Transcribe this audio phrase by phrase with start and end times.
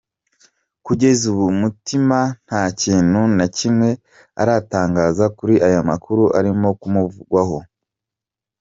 [0.85, 3.89] Kugeza ubu Mutiima nta kintu na kimwe
[4.41, 7.59] aratangaza kuri aya makuru arimo kumuvugwaho.